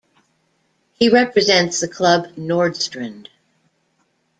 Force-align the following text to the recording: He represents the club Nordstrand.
He 0.93 1.09
represents 1.09 1.79
the 1.79 1.87
club 1.87 2.29
Nordstrand. 2.35 3.27